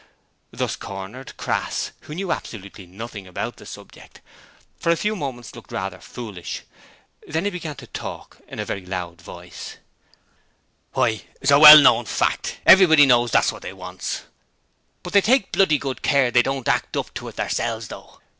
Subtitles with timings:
[0.49, 4.19] Thus cornered, Crass who knew absolutely nothing about the subject
[4.79, 6.63] for a few moments looked rather foolish.
[7.27, 9.77] Then he began to talk in a very loud voice:
[10.93, 12.61] 'Why, it's a well known fact.
[12.65, 14.23] Everybody knows that's what they wants.
[15.03, 18.19] But they take bloody good care they don't act up to it theirselves, though.